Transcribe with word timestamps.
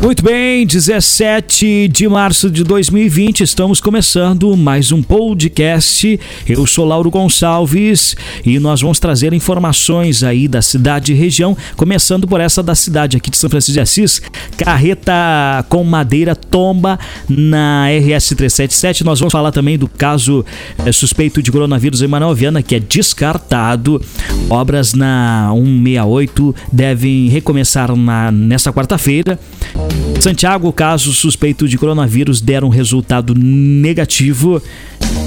Muito 0.02 0.24
bem, 0.24 0.66
17 0.66 1.90
de 1.90 2.08
março 2.08 2.50
de 2.50 2.64
2020, 2.64 3.42
estamos 3.42 3.82
começando 3.82 4.56
mais 4.56 4.94
um 4.94 5.04
podcast. 5.04 6.18
Eu 6.48 6.66
sou 6.66 6.86
Lauro 6.86 7.12
Gonçalves 7.12 8.16
e 8.46 8.60
nós 8.60 8.80
vamos 8.80 8.98
trazer 8.98 9.34
informações 9.34 10.24
aí 10.24 10.48
da 10.48 10.62
cidade 10.62 11.12
e 11.12 11.16
região, 11.16 11.56
começando 11.76 12.26
por 12.26 12.40
essa 12.40 12.64
da 12.64 12.76
cidade 12.76 13.18
aqui 13.18 13.30
de 13.30 13.36
São 13.36 13.50
Francisco 13.50 13.74
de 13.74 13.82
Assis. 13.82 14.22
Carreta 14.56 15.66
com 15.68 15.84
madeira 15.84 16.34
tomba 16.34 16.98
na 17.28 17.88
RS 17.90 18.30
377. 18.30 19.04
Nós 19.04 19.20
vamos 19.20 19.34
falar 19.34 19.52
também 19.52 19.78
do 19.78 19.90
caso 19.90 20.46
é, 20.86 20.94
suspeito 20.94 21.44
de 21.44 21.52
coronavírus 21.52 22.02
em 22.02 22.08
Manoel 22.08 22.34
Viana, 22.34 22.64
que 22.64 22.74
é 22.74 22.80
descartado. 22.80 24.02
Obras 24.50 24.94
na 24.94 25.52
168 25.54 26.56
devem 26.72 27.28
recomeçar 27.28 27.94
na, 27.98 28.32
nesta 28.32 28.72
quarta-feira. 28.72 29.38
Santiago, 30.22 30.74
caso 30.74 31.14
suspeito 31.14 31.68
de 31.68 31.78
coronavírus 31.78 32.42
deram 32.42 32.68
resultado 32.68 33.34
negativo. 33.34 34.62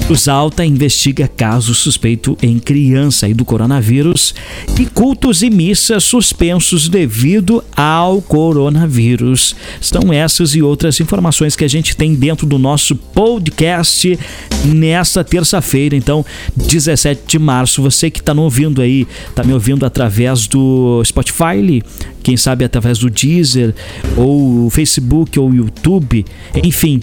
Cruz 0.05 0.27
Alta 0.27 0.65
investiga 0.65 1.29
caso 1.29 1.73
suspeito 1.73 2.37
em 2.41 2.59
criança 2.59 3.27
e 3.27 3.33
do 3.33 3.45
coronavírus 3.45 4.35
e 4.77 4.85
cultos 4.85 5.41
e 5.41 5.49
missas 5.49 6.03
suspensos 6.03 6.89
devido 6.89 7.63
ao 7.75 8.21
coronavírus. 8.21 9.55
São 9.79 10.11
essas 10.11 10.55
e 10.55 10.61
outras 10.61 10.99
informações 10.99 11.55
que 11.55 11.63
a 11.63 11.69
gente 11.69 11.95
tem 11.95 12.13
dentro 12.13 12.45
do 12.45 12.59
nosso 12.59 12.95
podcast 12.95 14.19
nesta 14.65 15.23
terça-feira, 15.23 15.95
então 15.95 16.25
17 16.55 17.21
de 17.25 17.39
março. 17.39 17.81
Você 17.81 18.11
que 18.11 18.19
está 18.19 18.33
me 18.33 18.41
ouvindo 18.41 18.81
aí, 18.81 19.07
está 19.29 19.43
me 19.43 19.53
ouvindo 19.53 19.85
através 19.85 20.47
do 20.47 21.01
Spotify, 21.05 21.81
quem 22.23 22.37
sabe 22.37 22.63
através 22.63 22.99
do 22.99 23.09
Deezer 23.09 23.75
ou 24.15 24.69
Facebook 24.69 25.37
ou 25.37 25.53
YouTube, 25.53 26.25
enfim, 26.63 27.01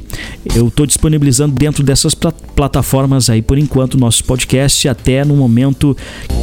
eu 0.54 0.68
estou 0.68 0.86
disponibilizando 0.86 1.54
dentro 1.54 1.84
dessas 1.84 2.14
plataformas 2.14 3.28
aí 3.28 3.42
por 3.42 3.58
enquanto 3.58 3.98
nosso 3.98 4.24
podcast 4.24 4.88
até 4.88 5.22
no 5.24 5.36
momento 5.36 5.94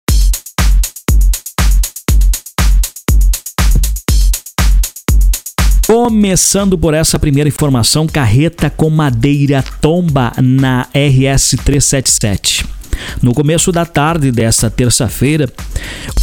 Começando 5.86 6.78
por 6.78 6.94
essa 6.94 7.18
primeira 7.18 7.48
informação, 7.48 8.06
carreta 8.06 8.70
com 8.70 8.88
madeira 8.88 9.62
tomba 9.80 10.32
na 10.40 10.86
RS 10.94 11.56
377. 11.62 12.81
No 13.20 13.34
começo 13.34 13.72
da 13.72 13.84
tarde 13.84 14.30
desta 14.30 14.70
terça-feira, 14.70 15.52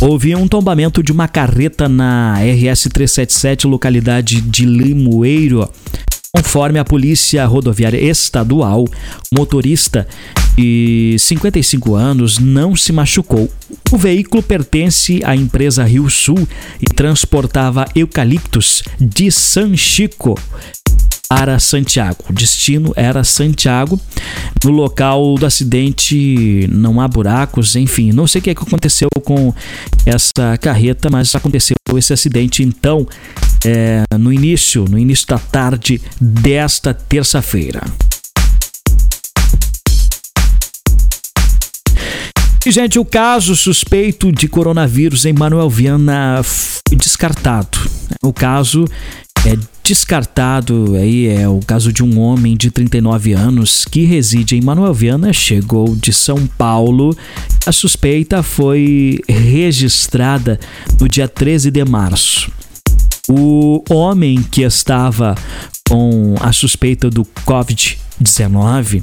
houve 0.01 0.35
um 0.35 0.47
tombamento 0.47 1.03
de 1.03 1.11
uma 1.11 1.27
carreta 1.27 1.87
na 1.89 2.35
RS 2.35 2.89
377, 2.91 3.67
localidade 3.67 4.41
de 4.41 4.65
Limoeiro. 4.65 5.69
Conforme 6.31 6.77
a 6.77 6.85
Polícia 6.85 7.45
Rodoviária 7.45 7.97
Estadual, 7.99 8.83
o 8.83 9.37
motorista 9.37 10.07
de 10.55 11.15
55 11.17 11.95
anos 11.95 12.37
não 12.37 12.75
se 12.75 12.91
machucou. 12.91 13.51
O 13.91 13.97
veículo 13.97 14.43
pertence 14.43 15.21
à 15.23 15.35
empresa 15.35 15.83
Rio 15.83 16.09
Sul 16.09 16.47
e 16.79 16.85
transportava 16.85 17.85
eucaliptos 17.95 18.83
de 18.99 19.31
San 19.31 19.75
Chico, 19.75 20.35
para 21.29 21.59
Santiago. 21.59 22.25
O 22.27 22.33
destino 22.33 22.91
era 22.95 23.23
Santiago. 23.23 24.01
No 24.65 24.71
local 24.71 25.35
do 25.35 25.45
acidente 25.45 26.67
não 26.71 26.99
há 26.99 27.07
buracos, 27.07 27.75
enfim, 27.75 28.11
não 28.11 28.25
sei 28.25 28.39
o 28.39 28.43
que, 28.43 28.49
é 28.49 28.55
que 28.55 28.63
aconteceu 28.63 29.07
com 29.23 29.53
essa 30.05 30.57
carreta, 30.57 31.07
mas 31.11 31.33
aconteceu 31.35 31.75
esse 31.95 32.11
acidente 32.11 32.63
então 32.63 33.07
é, 33.63 34.03
no 34.17 34.33
início, 34.33 34.85
no 34.89 34.97
início 34.97 35.27
da 35.27 35.37
tarde 35.37 36.01
desta 36.19 36.95
terça-feira. 36.95 37.81
E, 42.65 42.71
gente, 42.71 42.99
o 42.99 43.05
caso 43.05 43.55
suspeito 43.55 44.31
de 44.31 44.47
coronavírus 44.47 45.25
em 45.25 45.33
Manuel 45.33 45.69
Viana 45.69 46.41
foi 46.43 46.97
descartado. 46.97 47.77
O 48.21 48.33
caso 48.33 48.85
é 49.45 49.55
descartado 49.89 50.95
aí 50.95 51.25
é 51.25 51.49
o 51.49 51.59
caso 51.61 51.91
de 51.91 52.03
um 52.03 52.19
homem 52.19 52.55
de 52.55 52.69
39 52.69 53.33
anos 53.33 53.85
que 53.85 54.05
reside 54.05 54.55
em 54.55 54.61
Manuel 54.61 54.93
Viana, 54.93 55.33
chegou 55.33 55.95
de 55.95 56.13
São 56.13 56.45
Paulo. 56.45 57.17
A 57.65 57.71
suspeita 57.71 58.43
foi 58.43 59.19
registrada 59.27 60.59
no 61.01 61.09
dia 61.09 61.27
13 61.27 61.71
de 61.71 61.83
março. 61.83 62.51
O 63.27 63.83
homem 63.89 64.43
que 64.43 64.61
estava 64.61 65.33
com 65.87 66.35
a 66.39 66.53
suspeita 66.53 67.09
do 67.09 67.25
Covid-19 67.47 69.01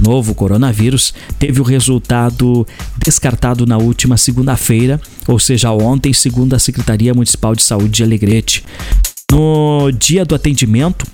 novo 0.00 0.34
coronavírus 0.34 1.12
teve 1.38 1.60
o 1.60 1.64
resultado 1.64 2.66
descartado 2.98 3.66
na 3.66 3.76
última 3.76 4.16
segunda-feira, 4.16 5.00
ou 5.28 5.38
seja, 5.38 5.70
ontem, 5.70 6.12
segundo 6.12 6.54
a 6.54 6.58
Secretaria 6.58 7.14
Municipal 7.14 7.54
de 7.54 7.62
Saúde 7.62 7.90
de 7.90 8.02
Alegrete. 8.02 8.64
No 9.32 9.90
dia 9.90 10.26
do 10.26 10.34
atendimento, 10.34 11.06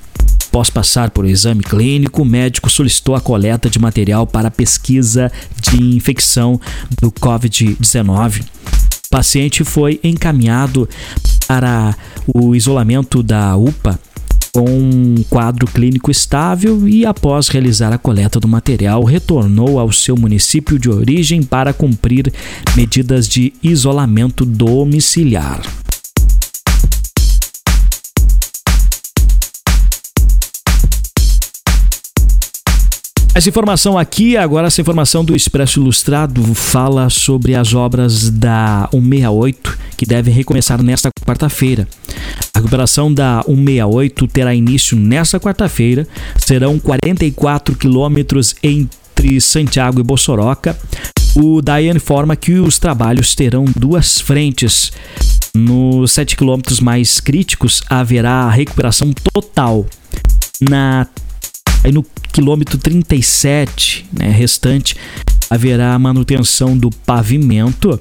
após 0.49 0.69
passar 0.69 1.11
por 1.11 1.25
um 1.25 1.29
exame 1.29 1.63
clínico, 1.63 2.23
o 2.23 2.25
médico 2.25 2.69
solicitou 2.69 3.15
a 3.15 3.21
coleta 3.21 3.71
de 3.71 3.79
material 3.79 4.27
para 4.27 4.51
pesquisa 4.51 5.31
de 5.61 5.81
infecção 5.95 6.61
do 7.01 7.13
Covid-19. 7.13 8.41
O 8.41 9.09
paciente 9.09 9.63
foi 9.63 10.01
encaminhado 10.03 10.89
para 11.47 11.95
o 12.27 12.57
isolamento 12.57 13.23
da 13.23 13.57
UPA 13.57 14.01
com 14.53 14.69
um 14.69 15.25
quadro 15.31 15.69
clínico 15.69 16.11
estável 16.11 16.89
e, 16.89 17.07
após 17.07 17.47
realizar 17.47 17.93
a 17.93 17.99
coleta 17.99 18.41
do 18.41 18.49
material, 18.49 19.05
retornou 19.05 19.79
ao 19.79 19.93
seu 19.93 20.17
município 20.17 20.77
de 20.77 20.91
origem 20.91 21.41
para 21.41 21.73
cumprir 21.73 22.33
medidas 22.75 23.29
de 23.29 23.53
isolamento 23.63 24.45
domiciliar. 24.45 25.63
Essa 33.39 33.51
informação 33.51 33.97
aqui, 33.97 34.37
agora 34.37 34.67
essa 34.67 34.81
informação 34.81 35.25
do 35.25 35.37
Expresso 35.37 35.79
Ilustrado 35.79 36.43
fala 36.57 37.09
sobre 37.09 37.55
as 37.55 37.73
obras 37.73 38.31
da 38.31 38.89
168 38.91 39.79
que 39.97 40.05
devem 40.05 40.35
recomeçar 40.35 40.83
nesta 40.83 41.09
quarta-feira. 41.25 41.87
A 42.53 42.59
recuperação 42.59 43.15
da 43.15 43.45
168 43.47 44.27
terá 44.27 44.53
início 44.53 44.97
nesta 44.97 45.39
quarta-feira. 45.39 46.05
Serão 46.37 46.81
44 46.81 47.77
quilômetros 47.77 48.57
entre 48.61 49.41
Santiago 49.41 50.01
e 50.01 50.03
Bossoroca. 50.03 50.77
O 51.37 51.63
DAIA 51.63 51.93
informa 51.93 52.35
que 52.35 52.55
os 52.55 52.81
trabalhos 52.81 53.37
terão 53.37 53.67
duas 53.67 54.21
frentes. 54.21 54.91
Nos 55.55 56.11
7 56.11 56.37
quilômetros 56.37 56.81
mais 56.81 57.21
críticos 57.21 57.85
haverá 57.89 58.51
recuperação 58.51 59.13
total. 59.33 59.87
Na 60.69 61.07
Aí 61.85 61.93
no 61.93 62.05
quilômetro 62.33 62.79
37, 62.79 64.07
né, 64.13 64.31
restante, 64.31 64.97
haverá 65.51 65.99
manutenção 65.99 66.77
do 66.77 66.91
pavimento. 66.91 68.01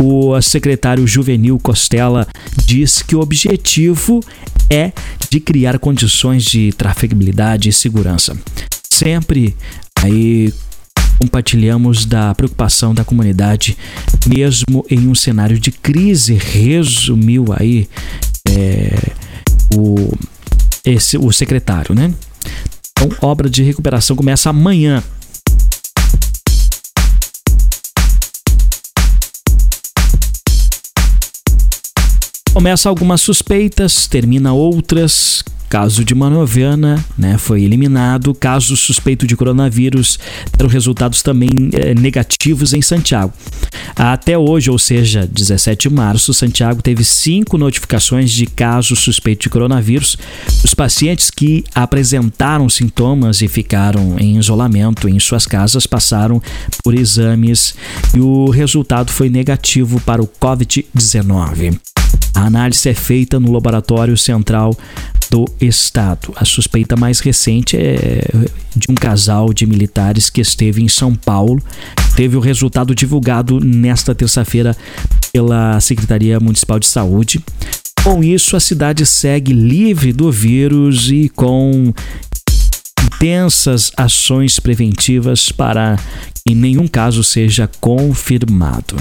O 0.00 0.40
secretário 0.40 1.06
Juvenil 1.06 1.58
Costela 1.58 2.26
diz 2.64 3.02
que 3.02 3.16
o 3.16 3.20
objetivo 3.20 4.20
é 4.70 4.92
de 5.28 5.40
criar 5.40 5.78
condições 5.78 6.44
de 6.44 6.72
trafegabilidade 6.72 7.68
e 7.68 7.72
segurança. 7.72 8.36
Sempre 8.90 9.56
aí 9.96 10.52
compartilhamos 11.18 12.04
da 12.04 12.32
preocupação 12.34 12.94
da 12.94 13.04
comunidade, 13.04 13.76
mesmo 14.26 14.86
em 14.88 15.08
um 15.08 15.14
cenário 15.14 15.58
de 15.58 15.72
crise, 15.72 16.34
resumiu 16.34 17.46
aí 17.56 17.88
é, 18.48 19.12
o, 19.74 20.12
esse, 20.84 21.18
o 21.18 21.32
secretário, 21.32 21.94
né? 21.94 22.14
Então, 23.00 23.16
obra 23.22 23.48
de 23.48 23.62
recuperação 23.62 24.16
começa 24.16 24.50
amanhã. 24.50 25.04
Começa 32.52 32.88
algumas 32.88 33.20
suspeitas, 33.20 34.08
termina 34.08 34.52
outras. 34.52 35.44
Caso 35.68 36.04
de 36.04 36.14
Manoviana, 36.14 37.04
né, 37.16 37.36
foi 37.36 37.62
eliminado. 37.62 38.34
Caso 38.34 38.76
suspeito 38.76 39.26
de 39.26 39.36
coronavírus, 39.36 40.18
deram 40.56 40.70
resultados 40.70 41.22
também 41.22 41.50
é, 41.72 41.94
negativos 41.94 42.72
em 42.72 42.80
Santiago. 42.80 43.32
Até 43.94 44.38
hoje, 44.38 44.70
ou 44.70 44.78
seja, 44.78 45.26
17 45.26 45.88
de 45.88 45.94
março, 45.94 46.32
Santiago 46.32 46.82
teve 46.82 47.04
cinco 47.04 47.58
notificações 47.58 48.30
de 48.30 48.46
casos 48.46 49.00
suspeitos 49.00 49.44
de 49.44 49.50
coronavírus. 49.50 50.16
Os 50.64 50.72
pacientes 50.72 51.30
que 51.30 51.64
apresentaram 51.74 52.68
sintomas 52.68 53.42
e 53.42 53.48
ficaram 53.48 54.16
em 54.18 54.38
isolamento 54.38 55.08
em 55.08 55.18
suas 55.18 55.46
casas 55.46 55.86
passaram 55.86 56.40
por 56.82 56.94
exames 56.94 57.74
e 58.14 58.20
o 58.20 58.50
resultado 58.50 59.10
foi 59.10 59.28
negativo 59.28 60.00
para 60.00 60.22
o 60.22 60.28
Covid-19. 60.28 61.78
A 62.34 62.46
análise 62.46 62.88
é 62.88 62.94
feita 62.94 63.40
no 63.40 63.52
Laboratório 63.52 64.16
Central 64.16 64.76
do 65.30 65.44
Estado. 65.60 66.32
A 66.36 66.44
suspeita 66.44 66.96
mais 66.96 67.20
recente 67.20 67.76
é 67.76 68.22
de 68.74 68.86
um 68.90 68.94
casal 68.94 69.52
de 69.52 69.66
militares 69.66 70.30
que 70.30 70.40
esteve 70.40 70.82
em 70.82 70.88
São 70.88 71.14
Paulo. 71.14 71.62
Teve 72.16 72.36
o 72.36 72.40
resultado 72.40 72.94
divulgado 72.94 73.60
nesta 73.60 74.14
terça-feira 74.14 74.76
pela 75.32 75.80
Secretaria 75.80 76.40
Municipal 76.40 76.78
de 76.78 76.86
Saúde. 76.86 77.42
Com 78.02 78.22
isso, 78.22 78.56
a 78.56 78.60
cidade 78.60 79.04
segue 79.04 79.52
livre 79.52 80.12
do 80.12 80.30
vírus 80.30 81.10
e 81.10 81.28
com 81.28 81.92
intensas 83.04 83.90
ações 83.96 84.60
preventivas 84.60 85.50
para 85.50 85.98
que 86.46 86.54
nenhum 86.54 86.86
caso 86.86 87.22
seja 87.24 87.68
confirmado. 87.80 88.96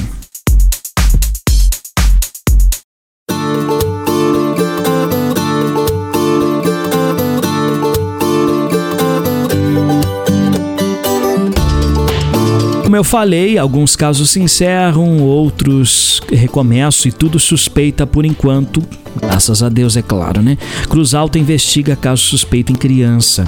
Eu 12.97 13.03
falei, 13.03 13.57
alguns 13.57 13.95
casos 13.95 14.31
se 14.31 14.39
encerram, 14.39 15.21
outros 15.21 16.19
recomeçam 16.31 17.09
e 17.09 17.11
tudo 17.11 17.39
suspeita 17.39 18.07
por 18.07 18.25
enquanto, 18.25 18.81
graças 19.21 19.61
a 19.61 19.69
Deus, 19.69 19.95
é 19.95 20.01
claro, 20.01 20.41
né? 20.41 20.57
Cruz 20.89 21.13
Alta 21.13 21.37
investiga 21.37 21.95
caso 21.95 22.23
suspeito 22.23 22.71
em 22.71 22.75
criança. 22.75 23.47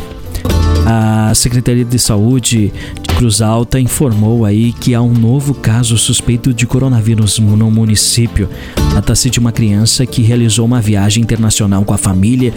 A 0.85 1.33
Secretaria 1.33 1.83
de 1.83 1.97
Saúde 1.99 2.71
de 3.01 3.15
Cruz 3.15 3.41
Alta 3.41 3.79
informou 3.79 4.45
aí 4.45 4.71
que 4.71 4.93
há 4.93 5.01
um 5.01 5.13
novo 5.13 5.53
caso 5.53 5.97
suspeito 5.97 6.53
de 6.53 6.67
coronavírus 6.67 7.39
no 7.39 7.71
município. 7.71 8.49
Trata-se 8.91 9.29
de 9.29 9.39
uma 9.39 9.51
criança 9.51 10.05
que 10.05 10.21
realizou 10.21 10.65
uma 10.65 10.79
viagem 10.79 11.23
internacional 11.23 11.83
com 11.83 11.93
a 11.93 11.97
família 11.97 12.53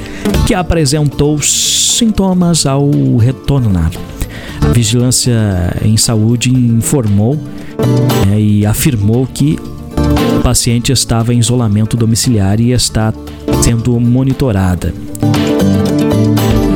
que 0.47 0.55
apresentou 0.55 1.41
sintomas 1.43 2.67
ao 2.67 2.91
retornar. 3.17 3.91
Vigilância 4.73 5.77
em 5.83 5.97
Saúde 5.97 6.51
informou 6.51 7.39
né, 8.27 8.41
e 8.41 8.67
afirmou 8.67 9.27
que 9.27 9.59
o 10.39 10.43
paciente 10.43 10.93
estava 10.93 11.35
em 11.35 11.39
isolamento 11.39 11.97
domiciliar 11.97 12.61
e 12.61 12.73
está 12.73 13.13
sendo 13.63 13.99
monitorada. 14.01 14.95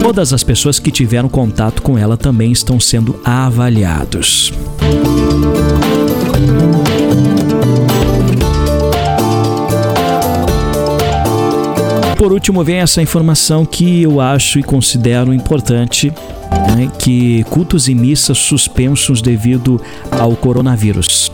Todas 0.00 0.32
as 0.32 0.44
pessoas 0.44 0.78
que 0.78 0.90
tiveram 0.90 1.28
contato 1.28 1.82
com 1.82 1.98
ela 1.98 2.16
também 2.16 2.52
estão 2.52 2.78
sendo 2.78 3.18
avaliados. 3.24 4.52
Por 12.16 12.32
último, 12.32 12.64
vem 12.64 12.78
essa 12.78 13.02
informação 13.02 13.64
que 13.64 14.02
eu 14.02 14.20
acho 14.20 14.58
e 14.58 14.62
considero 14.62 15.34
importante 15.34 16.12
né, 16.76 16.90
que 16.98 17.44
cultos 17.44 17.88
e 17.88 17.94
missas 17.94 18.38
suspensos 18.38 19.22
devido 19.22 19.80
ao 20.10 20.34
coronavírus. 20.36 21.30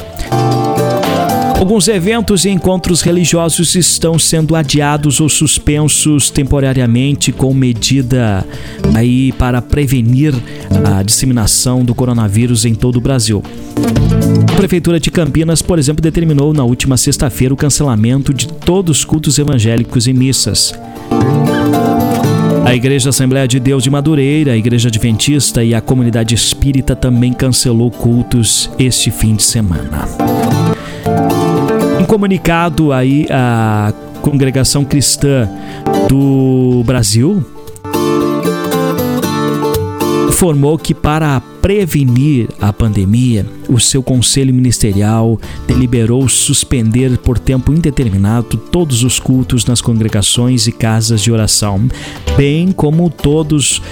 Alguns 1.63 1.87
eventos 1.87 2.45
e 2.45 2.51
encontros 2.51 3.03
religiosos 3.03 3.77
estão 3.77 4.19
sendo 4.19 4.57
adiados 4.57 5.21
ou 5.21 5.29
suspensos 5.29 6.29
temporariamente 6.29 7.31
com 7.31 7.55
medida 7.55 8.45
aí 8.93 9.31
para 9.31 9.63
prevenir 9.63 10.35
a 10.85 11.05
disseminação 11.05 11.85
do 11.85 11.95
coronavírus 11.95 12.65
em 12.65 12.75
todo 12.75 12.97
o 12.97 13.01
Brasil. 13.01 13.45
A 14.51 14.57
Prefeitura 14.57 14.99
de 14.99 15.09
Campinas, 15.13 15.63
por 15.63 15.79
exemplo, 15.79 16.03
determinou 16.03 16.53
na 16.53 16.65
última 16.65 16.97
sexta-feira 16.97 17.55
o 17.55 17.57
cancelamento 17.57 18.35
de 18.35 18.49
todos 18.49 18.99
os 18.99 19.05
cultos 19.05 19.39
evangélicos 19.39 20.09
e 20.09 20.13
missas. 20.13 20.75
A 22.65 22.75
Igreja 22.75 23.11
Assembleia 23.11 23.47
de 23.47 23.59
Deus 23.59 23.83
de 23.83 23.91
Madureira, 23.91 24.53
a 24.53 24.57
Igreja 24.57 24.89
Adventista 24.89 25.65
e 25.65 25.75
a 25.75 25.81
Comunidade 25.81 26.35
Espírita 26.35 26.95
também 26.95 27.33
cancelou 27.33 27.91
cultos 27.91 28.71
este 28.79 29.11
fim 29.11 29.35
de 29.35 29.43
semana. 29.43 30.09
Em 32.01 32.05
comunicado 32.05 32.93
aí 32.93 33.27
a 33.31 33.93
Congregação 34.21 34.85
Cristã 34.85 35.49
do 36.09 36.83
Brasil 36.87 37.45
informou 40.33 40.79
que 40.79 40.95
para 40.95 41.41
prevenir 41.61 42.49
a 42.59 42.73
pandemia, 42.73 43.47
o 43.69 43.79
seu 43.79 44.03
conselho 44.03 44.53
ministerial 44.53 45.39
deliberou 45.69 46.27
suspender 46.27 47.19
por 47.19 47.39
tempo 47.39 47.71
indeterminado 47.71 48.57
todos 48.57 49.05
os 49.05 49.21
cultos 49.21 49.67
nas 49.67 49.83
congregações 49.83 50.67
e 50.67 50.73
casas 50.73 51.21
de 51.21 51.31
oração, 51.31 51.87
bem 52.37 52.73
como 52.73 53.11
todos 53.11 53.83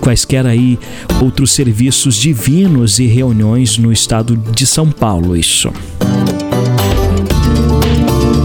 quaisquer 0.00 0.46
aí 0.46 0.78
outros 1.22 1.52
serviços 1.52 2.14
divinos 2.14 2.98
e 2.98 3.06
reuniões 3.06 3.78
no 3.78 3.90
estado 3.90 4.36
de 4.36 4.66
São 4.66 4.90
Paulo, 4.90 5.34
isso. 5.34 5.72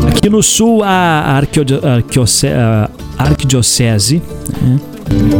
Aqui 0.08 0.30
no 0.30 0.42
sul, 0.42 0.82
a 0.84 1.42
Arquidiocese 3.18 4.22
né, 4.62 4.80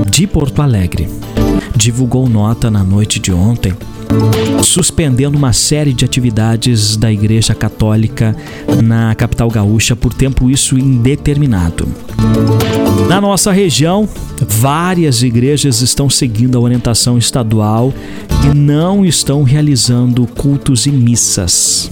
de 0.10 0.28
Porto 0.28 0.62
Alegre 0.62 1.08
divulgou 1.80 2.28
nota 2.28 2.70
na 2.70 2.84
noite 2.84 3.20
de 3.20 3.32
ontem 3.32 3.74
suspendendo 4.64 5.38
uma 5.38 5.54
série 5.54 5.94
de 5.94 6.04
atividades 6.04 6.98
da 6.98 7.12
Igreja 7.12 7.56
Católica 7.56 8.36
na 8.84 9.16
capital 9.16 9.50
gaúcha 9.50 9.96
por 9.96 10.14
tempo 10.14 10.50
isso 10.50 10.78
indeterminado. 10.78 11.88
Na 13.08 13.22
nossa 13.22 13.52
região, 13.52 14.10
várias 14.48 15.24
igrejas 15.24 15.82
estão 15.82 16.10
seguindo 16.10 16.58
a 16.58 16.62
orientação 16.62 17.18
estadual 17.18 17.94
e 18.46 18.54
não 18.54 19.06
estão 19.06 19.44
realizando 19.44 20.28
cultos 20.28 20.86
e 20.86 20.92
missas. 20.92 21.90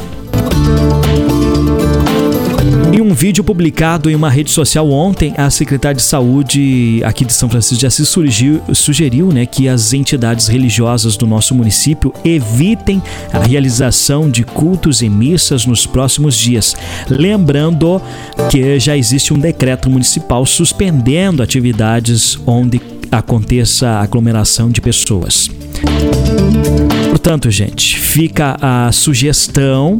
Vídeo 3.18 3.44
publicado 3.44 4.12
em 4.12 4.16
uma 4.16 4.30
rede 4.30 4.52
social 4.52 4.88
ontem, 4.92 5.34
a 5.40 5.50
secretária 5.50 5.96
de 5.96 6.04
Saúde 6.04 7.02
aqui 7.04 7.26
de 7.26 7.34
São 7.34 7.50
Francisco 7.50 7.80
de 7.80 7.88
Assis 7.88 8.08
surgiu, 8.08 8.62
sugeriu 8.76 9.30
né, 9.34 9.44
que 9.44 9.68
as 9.68 9.92
entidades 9.92 10.48
religiosas 10.48 11.18
do 11.18 11.26
nosso 11.26 11.56
município 11.56 12.14
evitem 12.24 13.02
a 13.34 13.40
realização 13.40 14.30
de 14.30 14.44
cultos 14.44 15.02
e 15.02 15.10
missas 15.10 15.66
nos 15.66 15.88
próximos 15.88 16.38
dias. 16.38 16.76
Lembrando 17.10 18.00
que 18.52 18.80
já 18.80 18.96
existe 18.96 19.34
um 19.34 19.40
decreto 19.40 19.90
municipal 19.90 20.46
suspendendo 20.46 21.42
atividades 21.42 22.38
onde 22.46 22.80
aconteça 23.12 24.00
aglomeração 24.00 24.70
de 24.70 24.80
pessoas. 24.80 25.50
Portanto, 27.10 27.52
gente, 27.52 28.00
fica 28.00 28.58
a 28.62 28.92
sugestão 28.92 30.00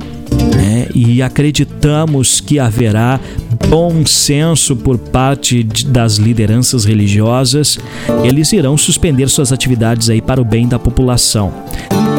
né, 0.56 0.88
e 0.94 1.22
acreditamos 1.22 2.40
que 2.40 2.58
haverá 2.58 3.20
bom 3.68 4.06
senso 4.06 4.76
por 4.76 4.98
parte 4.98 5.64
das 5.64 6.16
lideranças 6.16 6.86
religiosas. 6.86 7.78
Eles 8.24 8.54
irão 8.54 8.78
suspender 8.78 9.28
suas 9.30 9.52
atividades 9.52 10.10
aí 10.10 10.22
para 10.22 10.42
o 10.42 10.46
bem 10.46 10.68
da 10.68 10.80
população. 10.80 11.52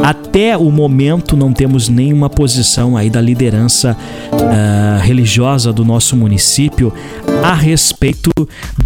Até 0.03 0.57
o 0.57 0.71
momento 0.71 1.37
não 1.37 1.53
temos 1.53 1.89
nenhuma 1.89 2.29
posição 2.29 2.97
aí 2.97 3.09
da 3.09 3.21
liderança 3.21 3.97
uh, 4.33 5.03
religiosa 5.03 5.73
do 5.73 5.85
nosso 5.85 6.17
município 6.17 6.93
a 7.43 7.55
respeito 7.55 8.31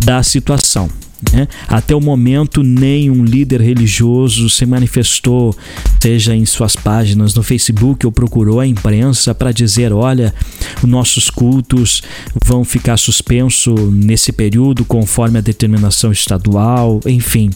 da 0.04 0.22
situação. 0.22 0.88
Né? 1.30 1.46
Até 1.68 1.94
o 1.94 2.00
momento, 2.00 2.62
nenhum 2.62 3.24
líder 3.24 3.60
religioso 3.60 4.50
se 4.50 4.66
manifestou, 4.66 5.54
seja 6.00 6.34
em 6.34 6.44
suas 6.44 6.74
páginas 6.74 7.34
no 7.34 7.42
Facebook 7.42 8.04
ou 8.04 8.10
procurou 8.10 8.58
a 8.58 8.66
imprensa 8.66 9.34
para 9.34 9.52
dizer: 9.52 9.92
olha, 9.92 10.34
nossos 10.82 11.30
cultos 11.30 12.02
vão 12.44 12.64
ficar 12.64 12.96
suspenso 12.96 13.74
nesse 13.92 14.32
período 14.32 14.84
conforme 14.84 15.38
a 15.38 15.42
determinação 15.42 16.10
estadual, 16.10 17.00
enfim. 17.06 17.50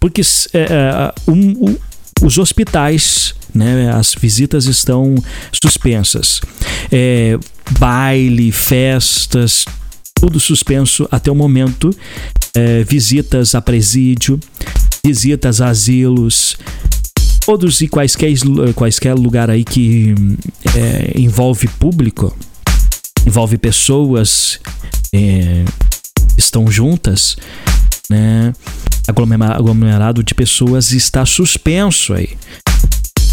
Porque 0.00 0.22
é, 0.54 0.58
é, 0.58 1.12
um, 1.28 1.70
um, 1.70 1.76
os 2.22 2.38
hospitais, 2.38 3.34
né, 3.54 3.90
as 3.92 4.14
visitas 4.14 4.66
estão 4.66 5.14
suspensas. 5.52 6.40
É, 6.90 7.38
baile, 7.78 8.50
festas, 8.50 9.64
tudo 10.22 10.38
suspenso 10.38 11.08
até 11.10 11.32
o 11.32 11.34
momento. 11.34 11.90
É, 12.54 12.84
visitas 12.84 13.56
a 13.56 13.60
presídio, 13.60 14.38
visitas 15.04 15.60
a 15.60 15.66
asilos, 15.68 16.56
todos 17.44 17.80
e 17.80 17.88
quaisquer, 17.88 18.32
quaisquer 18.76 19.16
lugar 19.16 19.50
aí 19.50 19.64
que 19.64 20.14
é, 20.76 21.20
envolve 21.20 21.66
público, 21.66 22.36
envolve 23.26 23.58
pessoas 23.58 24.60
é, 25.12 25.64
estão 26.38 26.70
juntas, 26.70 27.36
né? 28.08 28.52
Aglomerado 29.08 30.22
de 30.22 30.34
pessoas 30.34 30.92
está 30.92 31.26
suspenso 31.26 32.14
aí, 32.14 32.36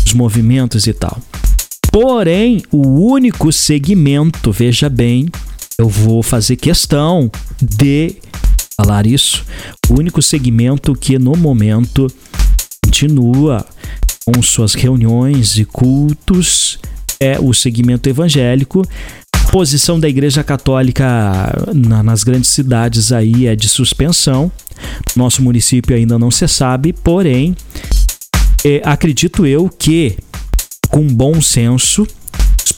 os 0.08 0.14
movimentos 0.14 0.88
e 0.88 0.94
tal. 0.94 1.22
Porém, 1.92 2.64
o 2.72 3.12
único 3.12 3.52
segmento, 3.52 4.52
veja 4.52 4.90
bem, 4.90 5.28
eu 5.80 5.88
vou 5.88 6.22
fazer 6.22 6.58
questão 6.58 7.32
de 7.62 8.18
falar 8.76 9.08
isso. 9.08 9.46
O 9.90 9.98
único 9.98 10.22
segmento 10.22 10.94
que 10.94 11.18
no 11.18 11.38
momento 11.38 12.12
continua 12.84 13.66
com 14.26 14.44
suas 14.44 14.74
reuniões 14.74 15.58
e 15.58 15.64
cultos 15.64 16.78
é 17.18 17.40
o 17.40 17.54
segmento 17.54 18.10
evangélico. 18.10 18.86
A 19.34 19.52
posição 19.52 19.98
da 19.98 20.10
Igreja 20.10 20.44
Católica 20.44 21.06
na, 21.74 22.04
nas 22.04 22.26
grandes 22.26 22.50
cidades 22.50 23.14
aí 23.14 23.48
é 23.48 23.56
de 23.56 23.70
suspensão. 23.70 24.52
Nosso 25.16 25.42
município 25.42 25.96
ainda 25.96 26.20
não 26.20 26.30
se 26.30 26.46
sabe, 26.50 26.92
porém, 26.92 27.56
é, 28.66 28.82
acredito 28.84 29.46
eu 29.46 29.70
que 29.70 30.18
com 30.90 31.08
bom 31.08 31.42
senso 31.42 32.06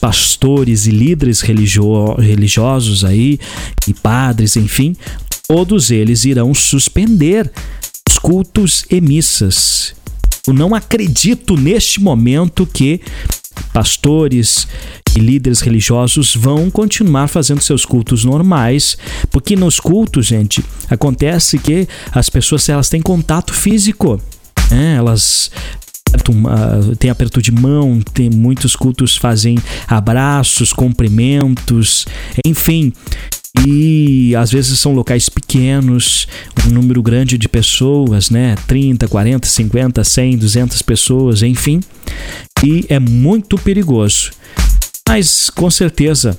pastores 0.02 0.88
e 0.88 0.90
líderes 0.90 1.40
religio 1.42 2.16
religiosos 2.16 3.04
aí, 3.04 3.38
e 3.86 3.94
padres, 3.94 4.56
enfim, 4.56 4.96
todos 5.46 5.92
eles 5.92 6.24
irão 6.24 6.52
suspender 6.52 7.48
os 8.10 8.18
cultos 8.18 8.84
e 8.90 9.00
missas. 9.00 9.94
Eu 10.44 10.54
não 10.54 10.74
acredito 10.74 11.56
neste 11.56 12.00
momento 12.00 12.66
que 12.66 13.00
pastores 13.72 14.66
e 15.16 15.20
líderes 15.20 15.60
religiosos 15.60 16.34
vão 16.34 16.68
continuar 16.68 17.28
fazendo 17.28 17.60
seus 17.60 17.84
cultos 17.84 18.24
normais, 18.24 18.98
porque 19.30 19.54
nos 19.54 19.78
cultos, 19.78 20.26
gente, 20.26 20.64
acontece 20.90 21.60
que 21.60 21.86
as 22.10 22.28
pessoas 22.28 22.68
elas 22.68 22.88
têm 22.88 23.00
contato 23.00 23.54
físico, 23.54 24.20
né? 24.68 24.96
elas 24.96 25.48
tem 26.98 27.10
aperto 27.10 27.40
de 27.40 27.52
mão, 27.52 28.00
tem 28.12 28.30
muitos 28.30 28.76
cultos 28.76 29.16
fazem 29.16 29.58
abraços, 29.86 30.72
cumprimentos, 30.72 32.06
enfim. 32.44 32.92
E 33.66 34.34
às 34.34 34.50
vezes 34.50 34.80
são 34.80 34.94
locais 34.94 35.28
pequenos, 35.28 36.26
um 36.66 36.70
número 36.70 37.02
grande 37.02 37.36
de 37.36 37.48
pessoas, 37.48 38.30
né? 38.30 38.56
30, 38.66 39.06
40, 39.06 39.46
50, 39.46 40.04
100, 40.04 40.38
200 40.38 40.82
pessoas, 40.82 41.42
enfim. 41.42 41.80
E 42.64 42.86
é 42.88 42.98
muito 42.98 43.58
perigoso. 43.58 44.30
Mas 45.08 45.50
com 45.50 45.70
certeza 45.70 46.38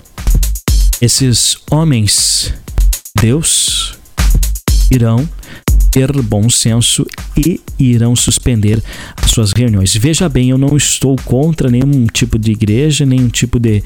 esses 1.00 1.58
homens, 1.70 2.54
Deus, 3.22 3.96
irão 4.90 5.28
ter 5.94 6.12
bom 6.24 6.50
senso 6.50 7.06
e 7.38 7.62
irão 7.78 8.16
suspender 8.16 8.82
as 9.22 9.30
suas 9.30 9.52
reuniões. 9.52 9.96
Veja 9.96 10.28
bem, 10.28 10.50
eu 10.50 10.58
não 10.58 10.76
estou 10.76 11.16
contra 11.24 11.70
nenhum 11.70 12.08
tipo 12.08 12.40
de 12.40 12.52
igreja, 12.52 13.06
nenhum 13.06 13.30
tipo 13.30 13.60
de. 13.60 13.84